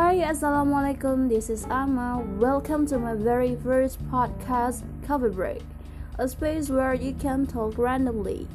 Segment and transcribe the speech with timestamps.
[0.00, 1.28] Hi, Assalamualaikum.
[1.28, 2.24] This is Ama.
[2.40, 5.60] Welcome to my very first podcast, Coffee Break,
[6.16, 8.48] a space where you can talk randomly.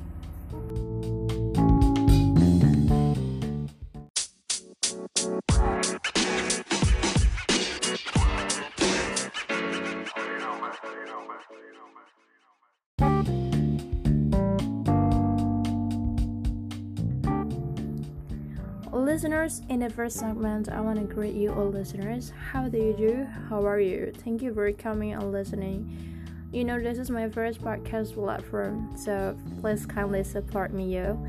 [19.05, 22.33] Listeners, in the first segment, I want to greet you all listeners.
[22.51, 23.27] How do you do?
[23.49, 24.11] How are you?
[24.23, 26.27] Thank you for coming and listening.
[26.51, 31.23] You know, this is my first podcast platform, so please kindly support me, yo.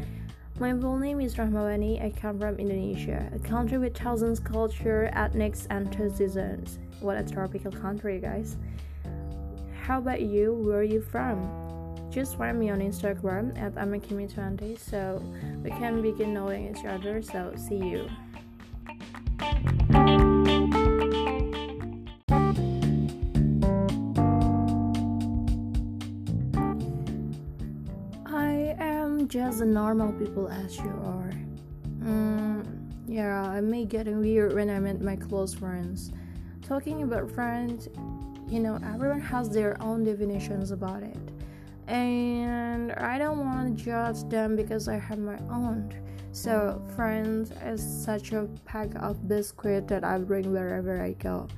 [0.59, 2.03] My full name is Rahmawani.
[2.03, 6.79] I come from Indonesia, a country with thousands culture, ethnics, and seasons.
[7.01, 8.57] What a tropical country, guys.
[9.83, 10.55] How about you?
[10.55, 11.66] Where are you from?
[12.17, 15.23] Just find me on Instagram at amakimi20 so
[15.63, 17.21] we can begin knowing each other.
[17.21, 18.09] So, see you.
[28.25, 31.35] I am just a normal people as you are.
[31.99, 32.65] Mm,
[33.07, 36.13] yeah, I may get weird when I meet my close friends.
[36.63, 37.91] Talking about friends,
[38.49, 41.36] you know, everyone has their own definitions about it
[41.87, 45.93] and I don't want to judge them because I have my own.
[46.33, 51.49] So, friends is such a pack of biscuit that I bring wherever I go.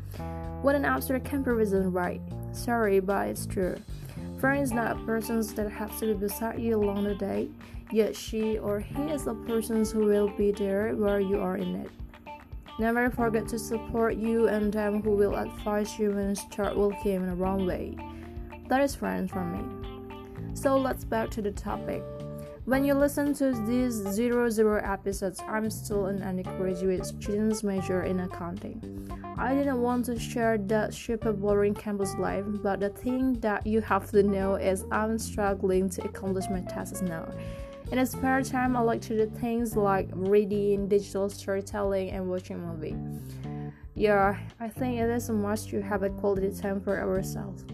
[0.62, 2.20] What an absurd comparison, right?
[2.52, 3.76] Sorry, but it's true.
[4.38, 7.48] Friend is not a person that has to be beside you along the day,
[7.90, 11.74] yet she or he is a person who will be there where you are in
[11.74, 11.90] it.
[12.78, 17.26] Never forget to support you and them who will advise you when start walking in
[17.26, 17.96] the wrong way.
[18.68, 19.97] That is friends for me.
[20.54, 22.02] So let's back to the topic.
[22.64, 28.20] When you listen to these zero zero episodes, I'm still an undergraduate student's major in
[28.20, 29.08] accounting.
[29.38, 33.80] I didn't want to share that super boring campus life, but the thing that you
[33.80, 37.26] have to know is I'm struggling to accomplish my tasks now.
[37.90, 42.96] In spare time, I like to do things like reading, digital storytelling, and watching movie.
[43.94, 47.64] Yeah, I think it is a must to have a quality time for ourselves.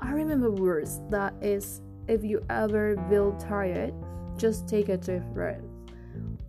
[0.00, 3.94] I remember words that is if you ever feel tired,
[4.36, 5.62] just take a deep breath.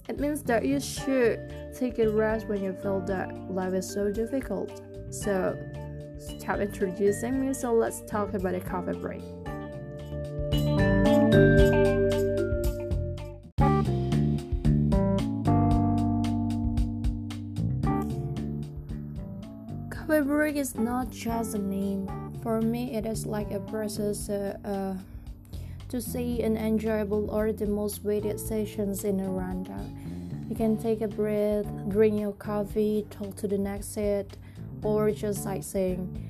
[0.09, 4.11] It means that you should take a rest when you feel that life is so
[4.11, 4.81] difficult.
[5.11, 5.55] So,
[6.17, 9.21] stop introducing me, so let's talk about a coffee break.
[19.91, 22.09] Coffee break is not just a name.
[22.41, 24.27] For me, it is like a process.
[24.27, 25.20] Uh, uh,
[25.91, 30.47] to see an enjoyable or the most weighted sessions in a rundown.
[30.49, 34.37] You can take a breath, drink your coffee, talk to the next set,
[34.83, 36.29] or just sightseeing.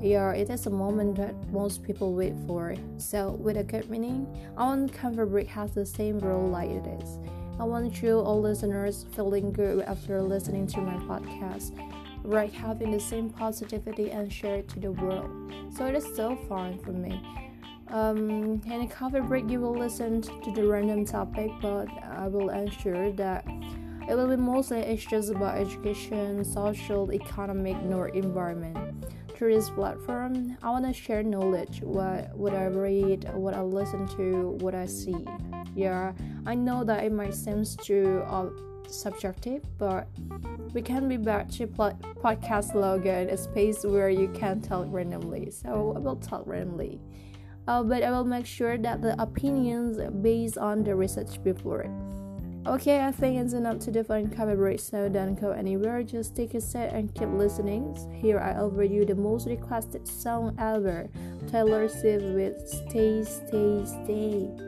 [0.00, 2.74] Yeah, it is a moment that most people wait for.
[2.98, 6.86] So, with a good meaning, I want Coffee Break has the same role like it
[7.00, 7.18] is.
[7.60, 11.72] I want you, all listeners, feeling good after listening to my podcast,
[12.24, 12.52] right?
[12.52, 15.30] Having the same positivity and share it to the world.
[15.76, 17.45] So, it is so fun for me.
[17.88, 22.50] Um, in a coffee break, you will listen to the random topic, but I will
[22.50, 23.46] ensure that
[24.08, 29.06] it will be mostly issues about education, social, economic, nor environment.
[29.34, 34.08] Through this platform, I want to share knowledge, what what I read, what I listen
[34.16, 35.26] to, what I see.
[35.74, 36.12] Yeah,
[36.46, 38.48] I know that it might seem too uh,
[38.88, 40.08] subjective, but
[40.72, 45.50] we can be back to pl- podcast slogan, a space where you can talk randomly.
[45.50, 46.98] So I will talk randomly
[47.66, 51.82] uh, but I will make sure that the opinions based on the research before.
[51.82, 51.90] It.
[52.66, 56.02] Okay, I think it's enough to define coverage, so don't go anywhere.
[56.02, 57.94] Just take a seat and keep listening.
[58.12, 61.08] Here I offer you the most requested song ever,
[61.48, 64.65] Taylor Swift with "Stay, Stay, Stay."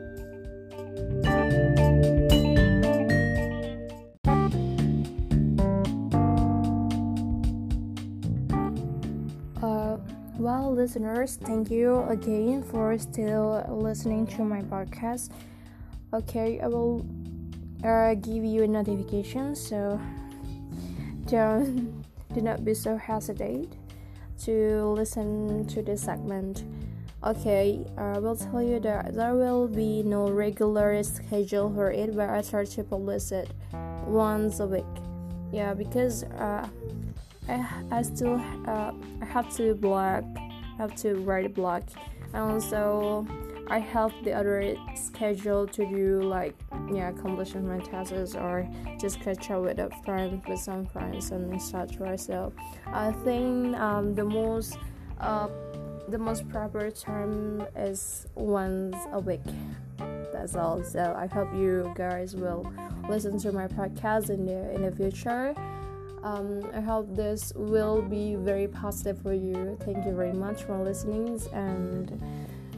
[10.49, 15.29] Well, listeners, thank you again for still listening to my podcast.
[16.11, 17.05] Okay, I will
[17.85, 20.01] uh, give you a notification, so
[21.27, 22.03] don't
[22.33, 23.69] do not be so hesitate
[24.45, 26.63] to listen to this segment.
[27.23, 32.27] Okay, I will tell you that there will be no regular schedule for it, but
[32.27, 33.51] I try to publish it
[34.07, 34.95] once a week.
[35.51, 36.67] Yeah, because uh,
[37.49, 38.91] I, I still uh,
[39.21, 40.23] I have to blog
[40.77, 41.83] have to write a blog
[42.33, 43.27] and also
[43.67, 46.55] I have the other schedule to do like
[46.91, 48.67] yeah accomplishing my tasks or
[48.99, 52.17] just catch up with a friend with some friends and etc.
[52.17, 52.51] So
[52.87, 54.77] I think um, the most
[55.19, 55.49] uh,
[56.07, 59.41] the most proper time is once a week.
[60.33, 60.83] That's all.
[60.83, 62.71] So I hope you guys will
[63.07, 65.53] listen to my podcast in the in the future.
[66.23, 69.77] Um, I hope this will be very positive for you.
[69.85, 72.21] Thank you very much for listening and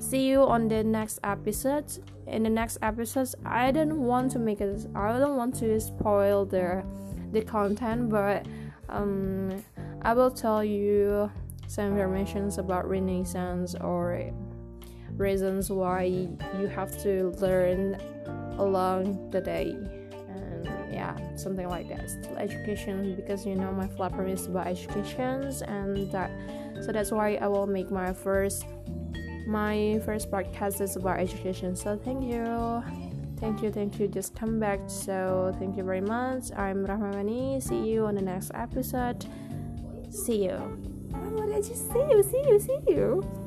[0.01, 1.85] see you on the next episode
[2.25, 6.43] in the next episodes i don't want to make it i don't want to spoil
[6.43, 6.83] the
[7.31, 8.43] the content but
[8.89, 9.63] um
[10.01, 11.29] i will tell you
[11.67, 14.33] some informations about renaissance or
[15.17, 17.95] reasons why you have to learn
[18.57, 20.00] along the day
[21.01, 26.11] yeah something like that still education because you know my platform is about educations and
[26.11, 26.29] that
[26.83, 28.65] so that's why i will make my first
[29.51, 31.75] my first podcast is about education.
[31.75, 32.83] So thank you.
[33.37, 34.07] Thank you, thank you.
[34.07, 34.79] Just come back.
[34.87, 36.51] So thank you very much.
[36.55, 37.61] I'm Rahmawani.
[37.61, 39.25] See you on the next episode.
[40.09, 40.57] See you.
[41.11, 42.23] What did you see you?
[42.23, 43.40] See you, see you.